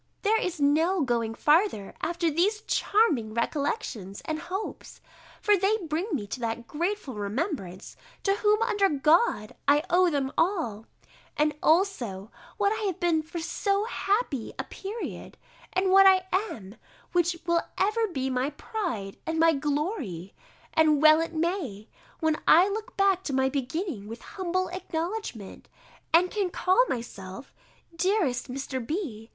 There 0.23 0.41
is 0.41 0.59
no 0.59 1.01
going 1.03 1.35
farther 1.35 1.93
after 2.01 2.31
these 2.31 2.61
charming 2.61 3.35
recollections 3.35 4.21
and 4.25 4.39
hopes, 4.39 4.99
for 5.43 5.55
they 5.55 5.77
bring 5.77 6.07
me 6.13 6.25
to 6.25 6.39
that 6.39 6.65
grateful 6.65 7.13
remembrance, 7.13 7.95
to 8.23 8.37
whom, 8.37 8.63
under 8.63 8.89
God, 8.89 9.53
I 9.67 9.83
owe 9.91 10.09
them 10.09 10.33
all, 10.39 10.87
and 11.37 11.53
also 11.61 12.31
what 12.57 12.71
I 12.73 12.85
have 12.87 12.99
been 12.99 13.21
for 13.21 13.37
so 13.37 13.83
happy 13.85 14.51
a 14.57 14.63
period, 14.63 15.37
and 15.71 15.91
what 15.91 16.07
I 16.07 16.25
am, 16.51 16.77
which 17.11 17.35
will 17.45 17.61
ever 17.77 18.07
be 18.07 18.27
my 18.27 18.49
pride 18.49 19.17
and 19.27 19.37
my 19.37 19.53
glory; 19.53 20.33
and 20.73 20.99
well 20.99 21.21
it 21.21 21.35
may, 21.35 21.87
when 22.21 22.37
I 22.47 22.67
look 22.69 22.97
back 22.97 23.21
to 23.25 23.33
my 23.33 23.49
beginning 23.49 24.07
with 24.07 24.23
humble 24.23 24.67
acknowledgment, 24.69 25.69
and 26.11 26.31
can 26.31 26.49
call 26.49 26.83
myself, 26.89 27.53
dearest 27.95 28.47
Mr. 28.51 28.83
B. 28.83 29.29